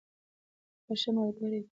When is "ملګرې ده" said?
1.15-1.69